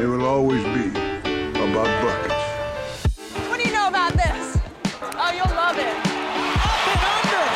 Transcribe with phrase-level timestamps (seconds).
[0.00, 0.88] and will always be
[1.60, 3.04] about buckets.
[3.48, 4.56] What do you know about this?
[5.02, 5.92] Oh, you'll love it.
[5.92, 7.46] Up and under.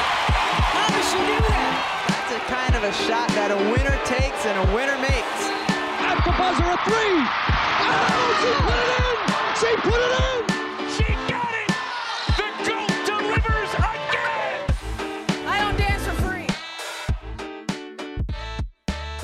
[0.77, 2.05] How does she do that?
[2.07, 5.41] That's a kind of a shot that a winner takes and a winner makes.
[6.05, 7.17] At the buzzer, a three.
[7.81, 9.17] Oh, she put it in.
[9.57, 10.54] She put it in.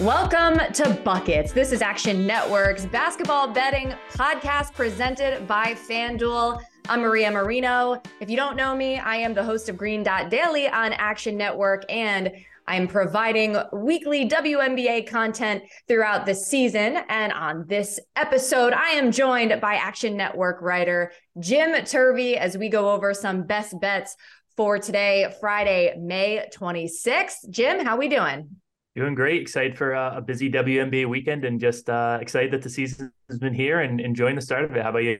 [0.00, 1.52] Welcome to Buckets.
[1.52, 6.62] This is Action Network's basketball betting podcast presented by FanDuel.
[6.88, 8.00] I'm Maria Marino.
[8.18, 11.36] If you don't know me, I am the host of Green Dot Daily on Action
[11.36, 12.32] Network, and
[12.66, 17.00] I'm providing weekly WNBA content throughout the season.
[17.10, 22.70] And on this episode, I am joined by Action Network writer Jim Turvey as we
[22.70, 24.16] go over some best bets
[24.56, 27.50] for today, Friday, May 26th.
[27.50, 28.56] Jim, how we doing?
[28.96, 29.40] Doing great.
[29.40, 33.38] Excited for uh, a busy WNBA weekend and just uh, excited that the season has
[33.38, 34.82] been here and enjoying the start of it.
[34.82, 35.18] How about you?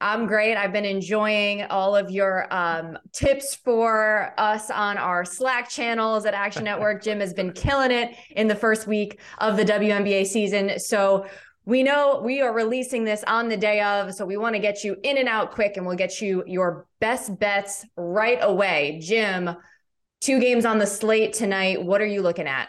[0.00, 0.56] I'm great.
[0.56, 6.34] I've been enjoying all of your um, tips for us on our Slack channels at
[6.34, 7.04] Action Network.
[7.04, 10.80] Jim has been killing it in the first week of the WNBA season.
[10.80, 11.26] So
[11.64, 14.12] we know we are releasing this on the day of.
[14.12, 16.88] So we want to get you in and out quick and we'll get you your
[16.98, 18.98] best bets right away.
[19.00, 19.50] Jim,
[20.20, 21.80] two games on the slate tonight.
[21.80, 22.68] What are you looking at?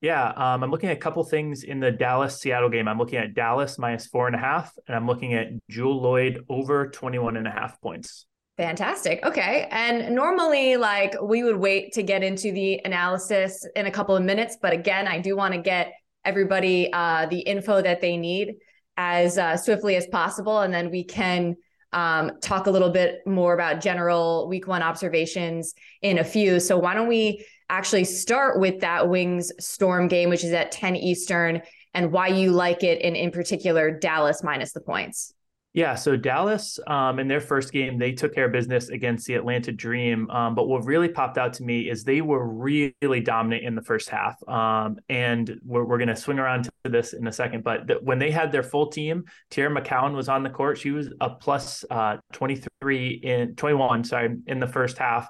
[0.00, 2.86] Yeah, um, I'm looking at a couple things in the Dallas Seattle game.
[2.86, 6.44] I'm looking at Dallas minus four and a half, and I'm looking at Jewell Loyd
[6.48, 8.26] over 21 and a half points.
[8.58, 9.24] Fantastic.
[9.24, 9.66] Okay.
[9.70, 14.22] And normally, like, we would wait to get into the analysis in a couple of
[14.22, 14.56] minutes.
[14.60, 15.92] But again, I do want to get
[16.24, 18.54] everybody uh, the info that they need
[18.96, 20.60] as uh, swiftly as possible.
[20.60, 21.56] And then we can
[21.92, 26.60] um, talk a little bit more about general week one observations in a few.
[26.60, 30.96] So, why don't we actually start with that Wings Storm game, which is at 10
[30.96, 31.62] Eastern,
[31.94, 35.32] and why you like it, and in particular, Dallas minus the points.
[35.74, 39.34] Yeah, so Dallas um, in their first game, they took care of business against the
[39.34, 40.28] Atlanta Dream.
[40.30, 43.82] Um, but what really popped out to me is they were really dominant in the
[43.82, 44.36] first half.
[44.48, 47.64] Um, and we're, we're going to swing around to this in a second.
[47.64, 50.78] But th- when they had their full team, Teaira McCowan was on the court.
[50.78, 55.28] She was a plus, uh, 23 in 21, sorry, in the first half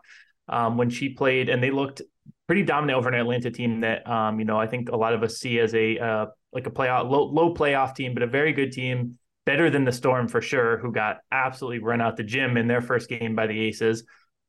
[0.48, 2.02] um, when she played, and they looked
[2.48, 5.22] pretty dominant over an Atlanta team that um, you know I think a lot of
[5.22, 8.52] us see as a uh, like a playoff low low playoff team, but a very
[8.52, 9.16] good team,
[9.46, 12.80] better than the Storm for sure, who got absolutely run out the gym in their
[12.80, 14.02] first game by the Aces.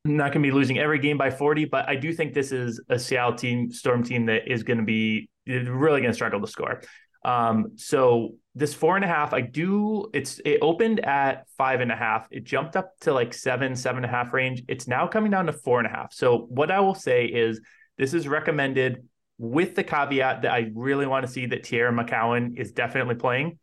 [0.06, 2.80] Not going to be losing every game by 40, but I do think this is
[2.88, 6.46] a Seattle team, Storm team that is going to be really going to struggle to
[6.46, 6.80] score.
[7.22, 10.08] Um, so this four and a half, I do.
[10.14, 12.28] It's it opened at five and a half.
[12.30, 14.62] It jumped up to like seven, seven and a half range.
[14.68, 16.14] It's now coming down to four and a half.
[16.14, 17.60] So what I will say is
[18.00, 19.06] this is recommended
[19.36, 23.58] with the caveat that I really want to see that Teaira McCowan is definitely playing.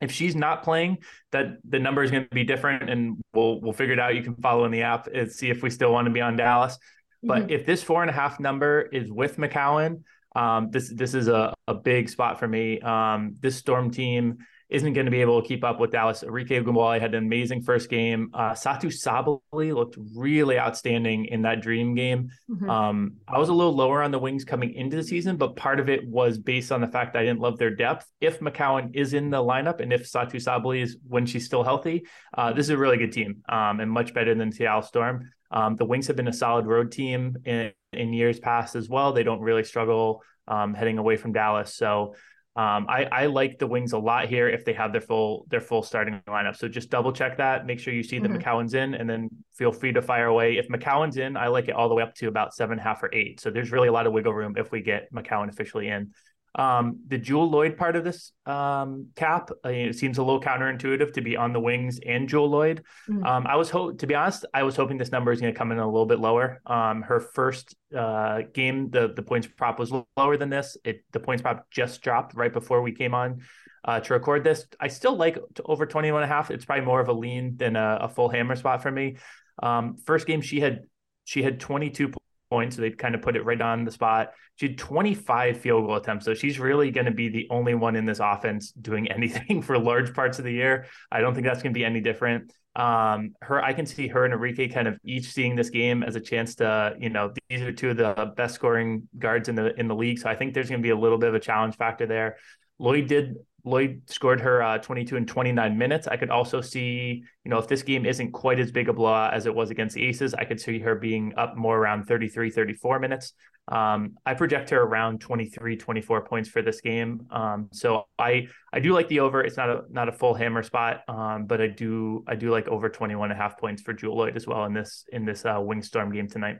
[0.00, 0.98] If she's not playing,
[1.30, 4.16] that the number is going to be different, and we'll we'll figure it out.
[4.16, 6.36] You can follow in the app and see if we still want to be on
[6.36, 6.76] Dallas.
[7.22, 7.50] But mm-hmm.
[7.50, 10.02] if this four and a half number is with McCowan,
[10.34, 12.80] um, this this is a, a big spot for me.
[12.80, 16.22] Um, this Storm team isn't going to be able to keep up with Dallas.
[16.22, 18.30] Arike Ogunbowale had an amazing first game.
[18.34, 22.30] Uh, Satou Sabally looked really outstanding in that dream game.
[22.50, 22.68] Mm-hmm.
[22.68, 25.80] Um, I was a little lower on the Wings coming into the season, but part
[25.80, 28.06] of it was based on the fact that I didn't love their depth.
[28.20, 32.06] If McCowan is in the lineup and if Satou Sabally is when she's still healthy,
[32.36, 35.30] uh, this is a really good team um, and much better than Seattle Storm.
[35.50, 39.14] Um, the Wings have been a solid road team in, in years past as well.
[39.14, 41.74] They don't really struggle um, heading away from Dallas.
[41.74, 42.14] So
[42.58, 45.60] um, I, I like the Wings a lot here if they have their full their
[45.60, 46.56] full starting lineup.
[46.56, 47.66] So just double check that.
[47.66, 48.42] Make sure you see that mm-hmm.
[48.42, 50.56] McCowan's in, and then feel free to fire away.
[50.56, 53.14] If McCowan's in, I like it all the way up to about seven half or
[53.14, 53.40] eight.
[53.40, 56.10] So there's really a lot of wiggle room if we get McCowan officially in.
[56.58, 61.12] Um, the Jewell Loyd part of this um, cap, uh, it seems a little counterintuitive
[61.12, 62.80] to be on the wings and Jewell Loyd.
[63.08, 63.24] Mm-hmm.
[63.24, 65.58] Um, I was ho- to be honest, I was hoping this number is going to
[65.58, 66.60] come in a little bit lower.
[66.66, 70.76] Um, her first uh, game, the the points prop was lower than this.
[70.84, 73.42] It the points prop just dropped right before we came on
[73.84, 74.66] uh, to record this.
[74.80, 76.50] I still like over 21 and a half.
[76.50, 79.16] It's probably more of a lean than a, a full hammer spot for me.
[79.62, 80.82] Um, first game she had
[81.24, 82.12] she had 22
[82.50, 82.76] points.
[82.76, 84.32] So they'd kind of put it right on the spot.
[84.56, 86.24] She had 25 field goal attempts.
[86.24, 89.78] So she's really going to be the only one in this offense doing anything for
[89.78, 90.86] large parts of the year.
[91.10, 92.52] I don't think that's going to be any different.
[92.76, 96.14] Um, her, I can see her and Arike kind of each seeing this game as
[96.14, 99.78] a chance to, you know, these are two of the best scoring guards in the
[99.80, 100.20] in the league.
[100.20, 102.36] So I think there's going to be a little bit of a challenge factor there.
[102.80, 103.36] Loyd did
[103.68, 106.06] Loyd scored her uh, 22 and 29 minutes.
[106.06, 109.34] I could also see, you know, if this game isn't quite as big a blowout
[109.34, 112.50] as it was against the Aces, I could see her being up more around 33,
[112.50, 113.34] 34 minutes.
[113.68, 117.26] Um, I project her around 23, 24 points for this game.
[117.30, 119.42] Um, so I I do like the over.
[119.42, 122.66] It's not a not a full hammer spot, um, but I do I do like
[122.68, 125.44] over 21 and a half points for Jewell Loyd as well in this in this
[125.44, 126.58] uh, Wingstorm game tonight.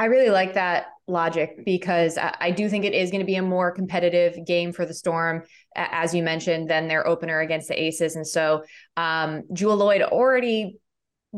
[0.00, 3.36] I really like that logic because I, I do think it is going to be
[3.36, 5.42] a more competitive game for the Storm,
[5.76, 8.16] as you mentioned, than their opener against the Aces.
[8.16, 8.64] And so
[8.96, 10.78] um, Jewell Loyd already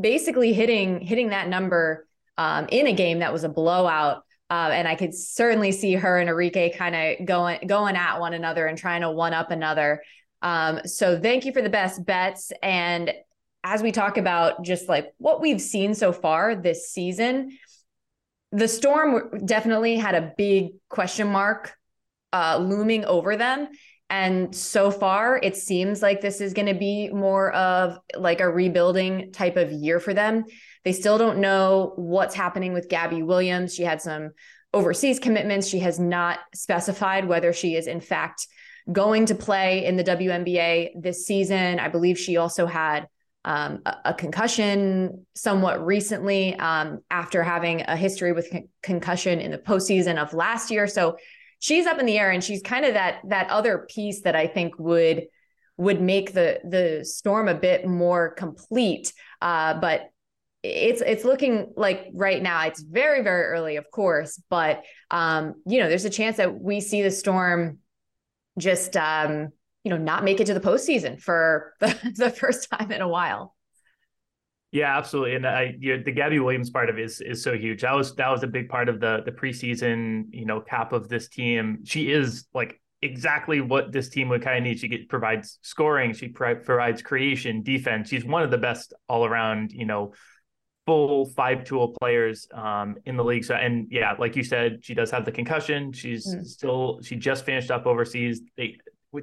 [0.00, 2.06] basically hitting hitting that number
[2.38, 4.22] um, in a game that was a blowout.
[4.48, 8.32] Uh, and I could certainly see her and Arike kind of going going at one
[8.32, 10.04] another and trying to one up another.
[10.40, 12.52] Um, so thank you for the best bets.
[12.62, 13.12] And
[13.64, 17.58] as we talk about just like what we've seen so far this season,
[18.52, 21.74] the storm definitely had a big question mark
[22.32, 23.68] uh, looming over them.
[24.10, 28.48] And so far it seems like this is going to be more of like a
[28.48, 30.44] rebuilding type of year for them.
[30.84, 33.74] They still don't know what's happening with gabby williams.
[33.74, 34.32] She had some
[34.74, 35.66] overseas commitments.
[35.66, 38.46] She has not specified whether she is in fact
[38.90, 41.78] going to play in the WNBA this season.
[41.78, 43.06] I believe she also had
[43.44, 49.58] um, a, concussion somewhat recently um, after having a history with con- concussion in the
[49.58, 50.86] postseason of last year.
[50.86, 51.16] So
[51.58, 54.46] she's up in the air, and she's kind of that that other piece that I
[54.46, 55.24] think would
[55.76, 59.12] would make the the storm a bit more complete.
[59.40, 60.10] Uh, but
[60.62, 65.80] it's it's looking like right now it's very very early, of course, but um, you
[65.80, 67.78] know there's a chance that we see the storm
[68.58, 69.48] just um,
[69.84, 73.08] you know, not make it to the postseason for the, the first time in a
[73.08, 73.54] while.
[74.70, 75.34] Yeah, absolutely.
[75.34, 77.82] And I, you know, the Gabby Williams part of it is is so huge.
[77.82, 81.08] That was that was a big part of the the preseason, you know, cap of
[81.08, 81.80] this team.
[81.84, 84.78] She is like exactly what this team would kind of need.
[84.78, 88.08] She get, provides scoring, she provides creation, defense.
[88.08, 90.14] She's one of the best all around, you know,
[90.86, 93.44] full five tool players um, in the league.
[93.44, 95.92] So, and yeah, like you said, she does have the concussion.
[95.92, 96.44] She's mm.
[96.46, 98.40] still, she just finished up overseas.
[98.56, 98.78] They,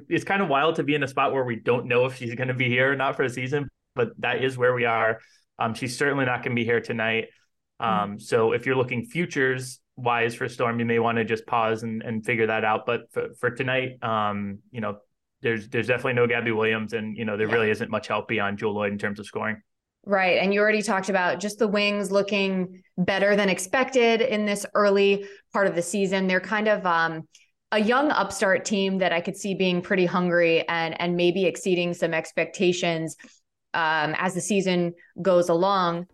[0.08, 2.34] it's kind of wild to be in a spot where we don't know if she's
[2.34, 5.20] going to be here or not for the season, but that is where we are.
[5.58, 7.26] Um, she's certainly not going to be here tonight.
[7.78, 8.18] Um, mm-hmm.
[8.18, 12.02] So if you're looking futures wise for Storm, you may want to just pause and,
[12.02, 12.86] and figure that out.
[12.86, 14.98] But for, for tonight, um, you know,
[15.42, 17.54] there's there's definitely no Gabby Williams, and you know there yeah.
[17.54, 19.62] really isn't much help beyond Jewell Loyd in terms of scoring.
[20.04, 20.38] Right.
[20.38, 25.26] And you already talked about just the wings looking better than expected in this early
[25.52, 26.26] part of the season.
[26.26, 27.28] They're kind of um,
[27.72, 31.94] a young upstart team that I could see being pretty hungry and and maybe exceeding
[31.94, 33.16] some expectations
[33.74, 36.06] um, as the season goes along.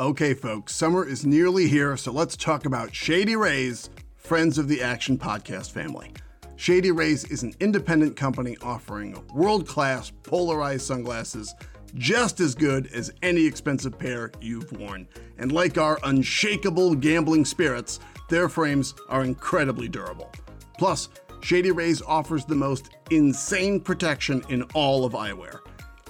[0.00, 4.82] Okay, folks, summer is nearly here, so let's talk about Shady Rays, friends of the
[4.82, 6.12] Action Podcast family.
[6.56, 11.54] Shady Rays is an independent company offering world class polarized sunglasses
[11.94, 15.08] just as good as any expensive pair you've worn.
[15.38, 20.30] And like our unshakable gambling spirits, their frames are incredibly durable.
[20.78, 21.08] Plus,
[21.40, 25.60] Shady Rays offers the most insane protection in all of eyewear.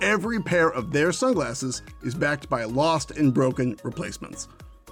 [0.00, 4.48] Every pair of their sunglasses is backed by lost and broken replacements.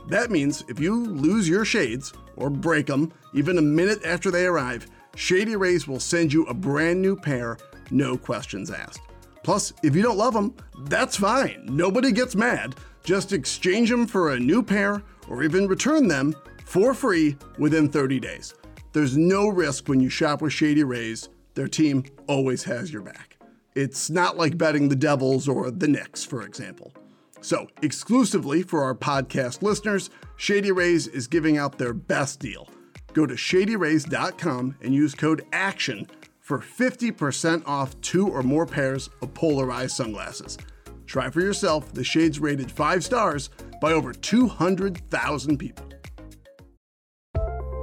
[0.09, 4.47] That means if you lose your shades or break them even a minute after they
[4.47, 7.57] arrive, Shady Rays will send you a brand new pair,
[7.91, 9.01] no questions asked.
[9.43, 10.55] Plus, if you don't love them,
[10.85, 11.65] that's fine.
[11.71, 12.75] Nobody gets mad.
[13.05, 18.19] Just exchange them for a new pair or even return them for free within 30
[18.19, 18.55] days.
[18.97, 21.29] There's no risk when you shop with Shady Rays.
[21.53, 23.37] Their team always has your back.
[23.75, 26.95] It's not like betting the Devils or the Knicks, for example.
[27.43, 32.71] So, exclusively for our podcast listeners, Shady Rays is giving out their best deal.
[33.13, 36.07] Go to shadyrays.com and use code ACTION
[36.41, 40.57] for 50% off two or more pairs of polarized sunglasses.
[41.05, 45.87] Try for yourself the shades rated 5 stars by over 200,000 people.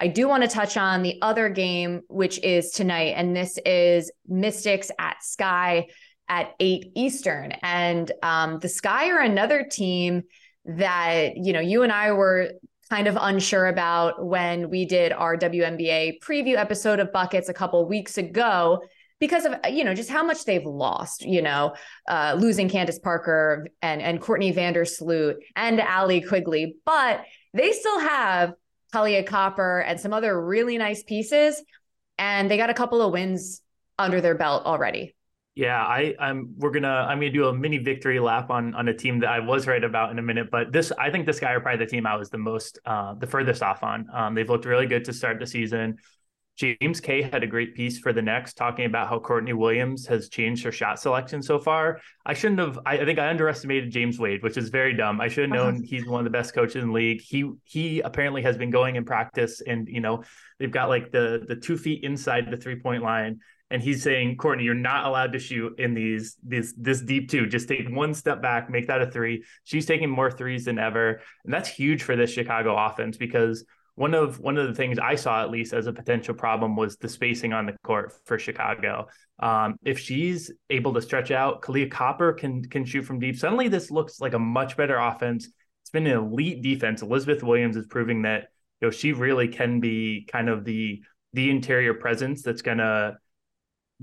[0.00, 4.12] I do want to touch on the other game, which is tonight, and this is
[4.26, 5.88] Mystics at Sky
[6.28, 7.52] at 8 Eastern.
[7.62, 10.22] And um, the Sky are another team
[10.64, 12.52] that, you know, you and I were
[12.90, 17.86] kind of unsure about when we did our WNBA preview episode of Buckets a couple
[17.86, 18.82] weeks ago
[19.20, 21.74] because of you know just how much they've lost you know
[22.08, 28.52] uh, losing candace parker and and courtney vandersloot and allie quigley but they still have
[28.94, 31.62] Kahleah Copper and some other really nice pieces
[32.18, 33.62] and they got a couple of wins
[33.98, 35.14] under their belt already
[35.58, 36.54] yeah, I, I'm.
[36.56, 36.86] We're gonna.
[36.86, 39.82] I'm gonna do a mini victory lap on on a team that I was right
[39.82, 40.52] about in a minute.
[40.52, 43.14] But this, I think, this guy are probably the team I was the most, uh,
[43.14, 44.06] the furthest off on.
[44.14, 45.96] Um, they've looked really good to start the season.
[46.58, 50.28] James Kay had a great piece for the next talking about how Courtney Williams has
[50.28, 52.00] changed her shot selection so far.
[52.26, 52.80] I shouldn't have.
[52.84, 55.20] I, I think I underestimated James Wade, which is very dumb.
[55.20, 55.84] I should have known uh-huh.
[55.84, 57.20] he's one of the best coaches in the league.
[57.20, 60.24] He he apparently has been going in practice, and you know
[60.58, 63.38] they've got like the the two feet inside the three point line,
[63.70, 67.46] and he's saying, Courtney, you're not allowed to shoot in these these this deep two.
[67.46, 69.44] Just take one step back, make that a three.
[69.62, 73.64] She's taking more threes than ever, and that's huge for this Chicago offense because
[73.98, 76.96] one of one of the things I saw at least as a potential problem was
[76.96, 79.08] the spacing on the court for Chicago.
[79.40, 83.36] Um, if she's able to stretch out, Kahleah Copper can can shoot from deep.
[83.36, 85.48] Suddenly, this looks like a much better offense.
[85.82, 87.02] It's been an elite defense.
[87.02, 88.50] Elizabeth Williams is proving that
[88.80, 91.02] you know she really can be kind of the
[91.32, 93.18] the interior presence that's gonna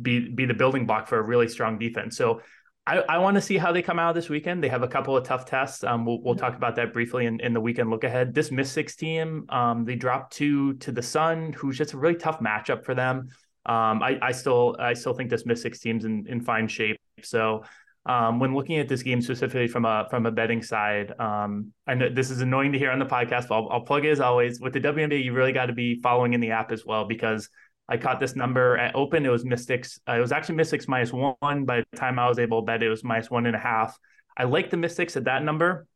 [0.01, 2.17] be be the building block for a really strong defense.
[2.17, 2.41] So
[2.87, 4.63] I, I want to see how they come out this weekend.
[4.63, 5.83] They have a couple of tough tests.
[5.83, 8.33] Um, we'll, we'll talk about that briefly in, in the weekend look ahead.
[8.33, 12.39] This Mystics team, um, they dropped two to the Sun, who's just a really tough
[12.39, 13.29] matchup for them.
[13.65, 16.99] Um, I, I still I still think this Mystics team's in, in fine shape.
[17.23, 17.63] So
[18.05, 21.95] um, when looking at this game specifically from a from a betting side, um, I
[21.95, 24.19] know this is annoying to hear on the podcast, but I'll, I'll plug it as
[24.19, 24.61] always.
[24.61, 27.49] With the WNBA, you really got to be following in the app as well because–
[27.87, 29.25] I caught this number at open.
[29.25, 29.99] It was Mystics.
[30.07, 31.65] Uh, it was actually Mystics minus one.
[31.65, 33.97] By the time I was able to bet, it was minus one and a half.
[34.37, 35.87] I like the Mystics at that number.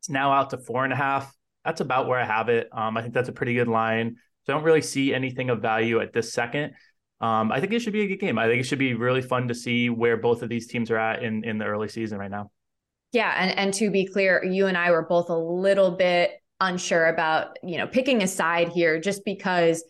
[0.00, 1.34] It's now out to four and a half.
[1.64, 2.68] That's about where I have it.
[2.72, 4.16] Um, I think that's a pretty good line.
[4.44, 6.74] So I don't really see anything of value at this second.
[7.20, 8.38] Um, I think it should be a good game.
[8.38, 10.96] I think it should be really fun to see where both of these teams are
[10.96, 12.50] at in in the early season right now.
[13.12, 17.06] Yeah, and and to be clear, you and I were both a little bit unsure
[17.06, 19.84] about you know picking a side here, just because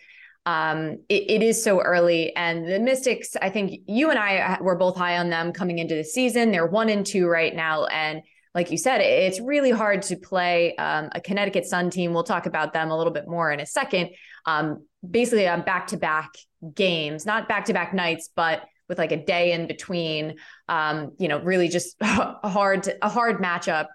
[0.47, 2.35] um, it, it is so early.
[2.35, 5.95] And the Mystics, I think you and I were both high on them coming into
[5.95, 6.51] the season.
[6.51, 7.85] They're one and two right now.
[7.87, 8.23] And
[8.55, 12.13] like you said, it's really hard to play um, a Connecticut Sun team.
[12.13, 14.11] We'll talk about them a little bit more in a second.
[14.45, 16.31] Um, basically, on back to back
[16.75, 20.37] games, not back to back nights, but with like a day in between.
[20.69, 23.87] Um, you know, really just a hard a hard matchup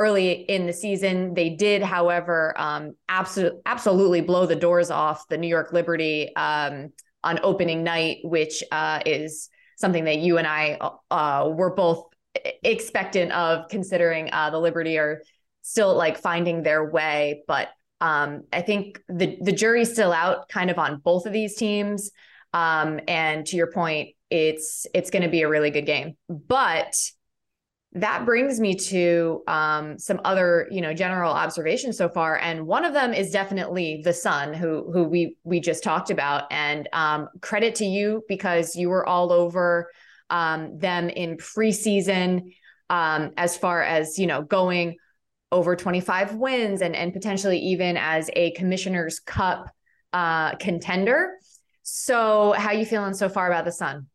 [0.00, 1.34] early in the season.
[1.34, 6.88] They did, however, um, absolutely absolutely blow the doors off the New York Liberty um,
[7.22, 10.78] on opening night, which uh, is something that you and I
[11.10, 12.06] uh, were both
[12.64, 15.22] expectant of, considering uh, the Liberty are
[15.60, 17.42] still like finding their way.
[17.46, 17.68] But
[18.00, 22.10] um, I think the the jury's still out, kind of on both of these teams.
[22.54, 26.96] Um, and to your point, it's it's going to be a really good game, but
[27.92, 32.38] that brings me to um, some other you know general observations so far.
[32.38, 36.44] And one of them is definitely the sun who who we we just talked about.
[36.52, 39.90] And um, credit to you because you were all over
[40.30, 42.52] um, them in preseason
[42.90, 44.96] um, as far as you know going
[45.52, 49.68] over 25 wins and and potentially even as a commissioner's cup
[50.12, 51.32] uh, contender.
[51.82, 54.06] So how you feeling so far about the sun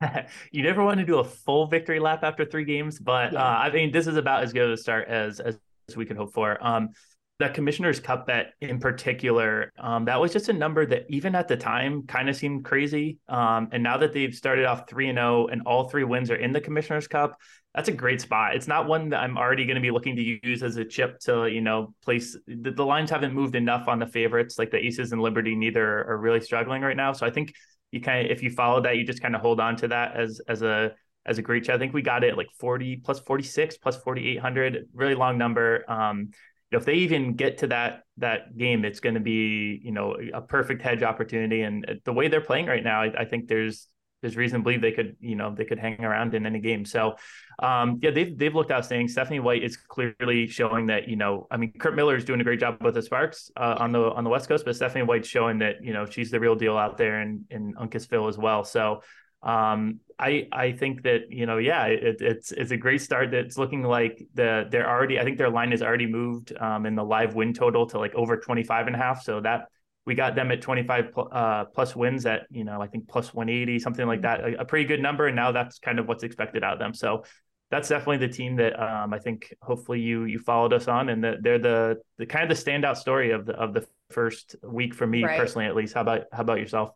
[0.52, 3.42] you never want to do a full victory lap after three games, but yeah.
[3.42, 5.58] uh, I mean, this is about as good a start as as
[5.96, 6.58] we could hope for.
[6.64, 6.90] Um,
[7.38, 11.46] that Commissioner's Cup bet in particular, um, that was just a number that even at
[11.46, 13.18] the time kind of seemed crazy.
[13.28, 16.32] Um, and now that they've started off three and zero, oh and all three wins
[16.32, 17.38] are in the Commissioner's Cup,
[17.74, 18.56] that's a great spot.
[18.56, 21.20] It's not one that I'm already going to be looking to use as a chip
[21.20, 22.36] to you know place.
[22.48, 25.54] The, the lines haven't moved enough on the favorites, like the Aces and Liberty.
[25.54, 27.54] Neither are really struggling right now, so I think
[27.90, 30.16] you kind of if you follow that, you just kind of hold on to that
[30.16, 30.92] as as a
[31.26, 31.68] as a great.
[31.68, 35.84] I think we got it like 40 plus 46 plus 4800, really long number.
[35.90, 36.30] Um,
[36.70, 39.92] you know, if they even get to that that game, it's going to be you
[39.92, 41.62] know a perfect hedge opportunity.
[41.62, 43.88] And the way they're playing right now, I, I think there's
[44.20, 46.84] there's reason to believe they could, you know, they could hang around in any game.
[46.84, 47.14] So,
[47.60, 49.08] um, yeah, they've they've looked outstanding.
[49.08, 52.44] Stephanie White is clearly showing that, you know, I mean, Curt Miller is doing a
[52.44, 55.28] great job with the Sparks uh, on the on the West Coast, but Stephanie White's
[55.28, 58.64] showing that, you know, she's the real deal out there in in Uncasville as well.
[58.64, 59.02] So,
[59.42, 63.30] um, I I think that you know, yeah, it, it's it's a great start.
[63.30, 65.20] That's looking like the they're already.
[65.20, 68.14] I think their line is already moved um, in the live win total to like
[68.16, 69.22] over 25 and a half.
[69.22, 69.68] So that
[70.08, 73.34] we got them at 25 pl- uh, plus wins at you know I think plus
[73.34, 75.26] 180 something like that, a, a, pretty good number.
[75.26, 76.94] And now that's kind of what's expected out of them.
[76.94, 77.24] So
[77.70, 81.22] that's definitely the team that um, I think hopefully you you followed us on, and
[81.24, 84.94] that they're the the kind of the standout story of the of the first week
[84.94, 85.38] for me right.
[85.38, 85.92] personally at least.
[85.92, 86.90] How about how about yourself?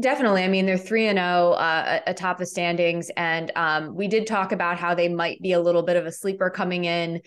[0.00, 0.42] Definitely.
[0.42, 3.10] I mean, they're 3 and 0 uh, atop the standings.
[3.16, 6.10] And um, we did talk about how they might be a little bit of a
[6.10, 7.20] sleeper coming in.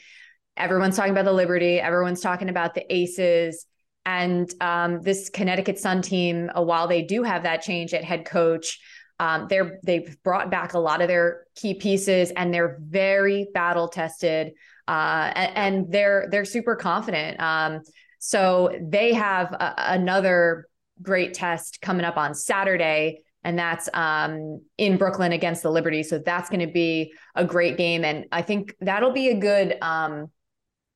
[0.57, 3.67] Everyone's talking about the Liberty, everyone's talking about the Aces.
[4.09, 8.25] And um, this Connecticut Sun team, uh, while they do have that change at head
[8.25, 8.79] coach,
[9.19, 13.87] um, they're they've brought back a lot of their key pieces, and they're very battle
[13.87, 14.53] tested,
[14.87, 17.39] uh, and, and, they're they're super confident.
[17.39, 17.81] Um,
[18.17, 20.67] so they have a, another
[21.01, 26.01] great test coming up on Saturday, and that's um, in Brooklyn against the Liberty.
[26.01, 29.77] So that's going to be a great game, and I think that'll be a good
[29.83, 30.31] um,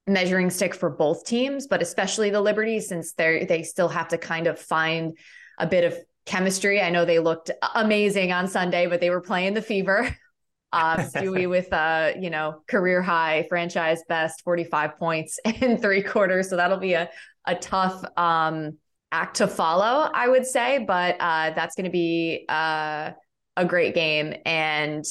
[0.08, 4.18] measuring stick for both teams, but especially the Liberty, since they they still have to
[4.18, 5.18] kind of find
[5.60, 6.82] a bit of chemistry.
[6.82, 10.16] I know they looked amazing on Sunday, but they were playing the fever.
[10.74, 16.50] Uh, Stewie with uh, you know, career high franchise best 45 points in three quarters.
[16.50, 17.12] So that'll be a
[17.46, 18.80] a tough um
[19.14, 23.12] act to follow, I would say, but uh, that's going to be uh,
[23.56, 24.34] a great game.
[24.44, 25.06] And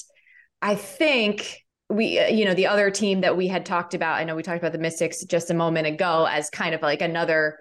[0.60, 1.61] I think
[1.92, 4.42] we, uh, you know, the other team that we had talked about, I know we
[4.42, 7.60] talked about the Mystics just a moment ago as kind of like another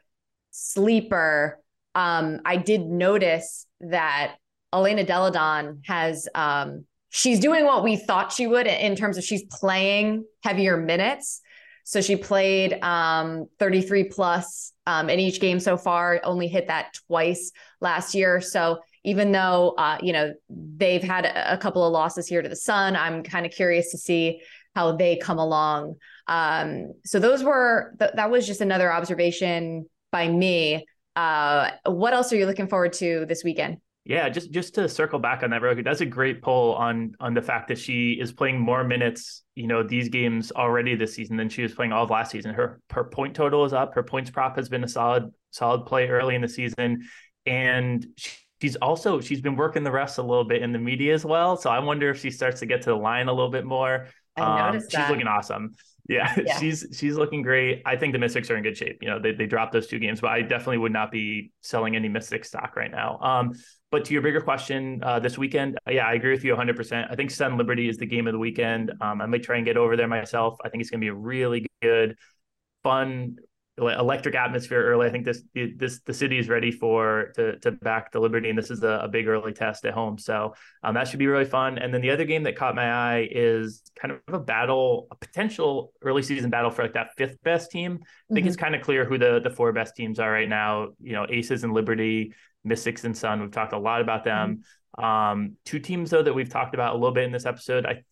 [0.51, 1.59] sleeper.
[1.95, 4.35] Um, I did notice that
[4.73, 9.25] Elena Delle Donne has, um, she's doing what we thought she would in terms of
[9.25, 11.41] she's playing heavier minutes.
[11.83, 16.93] So she played um, 33 plus um, in each game so far, only hit that
[17.07, 18.41] twice last year.
[18.41, 22.55] So even though, uh, you know, they've had a, couple of losses here to the
[22.55, 24.41] Sun, I'm kind of curious to see
[24.75, 25.95] how they come along.
[26.27, 30.85] Um, so those were, th- that was just another observation by me.
[31.15, 33.77] Uh, what else are you looking forward to this weekend?
[34.11, 37.33] Yeah, just just to circle back on that quick, that's a great poll on on
[37.33, 41.37] the fact that she is playing more minutes, you know, these games already this season
[41.37, 42.53] than she was playing all of last season.
[42.53, 43.95] Her her point total is up.
[43.95, 47.07] Her points prop has been a solid solid play early in the season,
[47.45, 48.05] and
[48.61, 51.55] she's also she's been working the rest a little bit in the media as well.
[51.55, 54.07] So I wonder if she starts to get to the line a little bit more.
[54.35, 55.73] I um, noticed she's looking awesome.
[56.09, 57.81] Yeah, yeah, she's she's looking great.
[57.85, 58.99] I think the Mystics are in good shape.
[59.01, 61.95] You know, they they dropped those two games, but I definitely would not be selling
[61.95, 63.19] any Mystic stock right now.
[63.19, 63.53] Um,
[63.91, 67.07] but to your bigger question, uh, this weekend, yeah, I agree with you 100%.
[67.11, 68.91] I think Sun Liberty is the game of the weekend.
[69.01, 70.57] Um, I might try and get over there myself.
[70.63, 72.15] I think it's going to be a really good,
[72.83, 73.37] fun,
[73.87, 75.07] electric atmosphere early.
[75.07, 78.57] I think this this the city is ready for to to back the Liberty, and
[78.57, 80.17] this is a, a big early test at home.
[80.17, 81.77] So um, that should be really fun.
[81.77, 85.15] And then the other game that caught my eye is kind of a battle, a
[85.15, 87.99] potential early season battle for like that fifth best team.
[88.01, 88.47] I think mm-hmm.
[88.47, 90.89] it's kind of clear who the the four best teams are right now.
[91.01, 92.33] You know, Aces and Liberty.
[92.63, 93.41] Mystics and Sun.
[93.41, 94.63] We've talked a lot about them.
[94.99, 95.03] Mm-hmm.
[95.03, 97.85] Um, two teams though that we've talked about a little bit in this episode.
[97.85, 98.03] I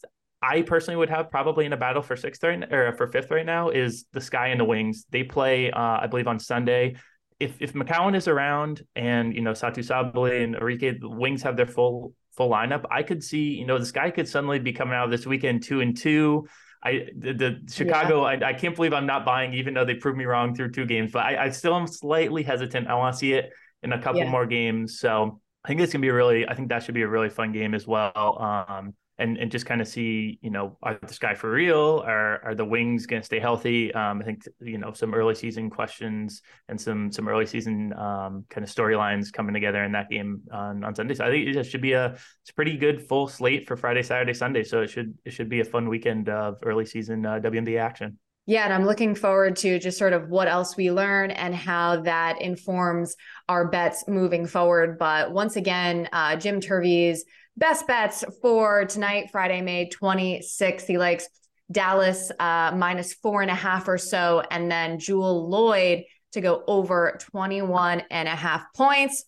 [0.41, 3.45] I personally would have probably in a battle for sixth right or for fifth right
[3.45, 5.05] now is the Sky and the Wings.
[5.09, 6.95] They play, uh, I believe, on Sunday.
[7.39, 11.57] If if McCowan is around and you know Satou Sabally and Arike, the Wings have
[11.57, 12.85] their full full lineup.
[12.89, 15.81] I could see you know the Sky could suddenly be coming out this weekend two
[15.81, 16.47] and two.
[16.81, 18.45] I the, the Chicago, yeah.
[18.45, 20.85] I, I can't believe I'm not buying, even though they proved me wrong through two
[20.85, 21.11] games.
[21.11, 22.87] But I, I still am slightly hesitant.
[22.87, 23.51] I want to see it
[23.83, 24.29] in a couple yeah.
[24.29, 24.99] more games.
[24.99, 27.51] So I think it's gonna be really, I think that should be a really fun
[27.51, 28.65] game as well.
[28.69, 32.03] Um, and and just kind of see, you know, are the sky for real?
[32.07, 33.93] Are are the wings going to stay healthy?
[33.93, 38.45] Um, I think you know some early season questions and some some early season um,
[38.49, 41.13] kind of storylines coming together in that game on, on Sunday.
[41.13, 44.01] So I think it should be a it's a pretty good full slate for Friday,
[44.01, 44.63] Saturday, Sunday.
[44.63, 48.17] So it should it should be a fun weekend of early season uh, WNBA action.
[48.45, 52.01] Yeah, and I'm looking forward to just sort of what else we learn and how
[52.01, 53.15] that informs
[53.47, 54.97] our bets moving forward.
[54.97, 57.25] But once again, uh, Jim Turvey's
[57.59, 60.87] best bets for tonight, Friday, May 26th.
[60.87, 61.27] He likes
[61.71, 66.63] Dallas uh, minus four and a half or so, and then Jewell Loyd to go
[66.67, 69.25] over 21 and a half points.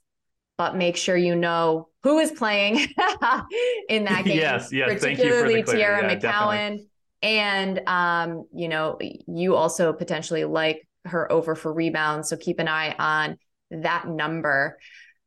[0.57, 2.75] But make sure you know who is playing
[3.89, 4.37] in that game.
[4.37, 4.99] yes, yes.
[4.99, 6.19] Particularly Teaira yeah, McCowan.
[6.19, 6.87] Definitely
[7.21, 12.29] and um, you know, you also potentially like her over for rebounds.
[12.29, 13.37] So keep an eye on
[13.69, 14.77] that number.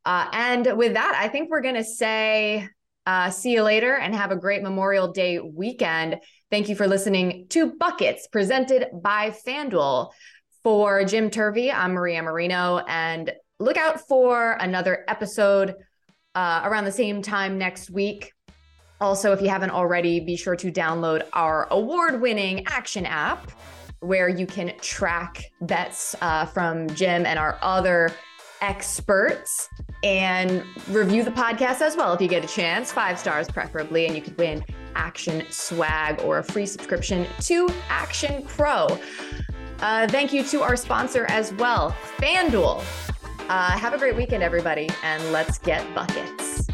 [0.05, 2.69] Uh, and with that, I think we're going to say
[3.07, 6.21] uh, see you later and have a great Memorial Day weekend.
[6.51, 10.13] Thank you for listening to Buckets presented by FanDuel.
[10.63, 15.75] For Jim Turvey, I'm Maria Marino, and look out for another episode
[16.35, 18.33] uh, around the same time next week.
[18.99, 23.51] Also, if you haven't already, be sure to download our award winning action app
[24.01, 28.11] where you can track bets uh, from Jim and our other
[28.63, 29.69] experts
[30.05, 34.15] and review the podcast as well if you get a chance, five stars preferably, and
[34.15, 34.63] you could win
[34.95, 38.99] action swag or a free subscription to Action Pro.
[39.81, 42.85] Uh, thank you to our sponsor as well, FanDuel.
[43.49, 46.69] Uh, have a great weekend, everybody, and let's get buckets.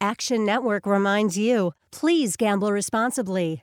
[0.00, 3.62] Action Network reminds you please gamble responsibly.